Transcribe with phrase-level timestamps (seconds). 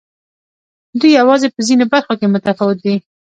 [0.99, 2.95] دوی یوازې په ځینو برخو کې متفاوت دي.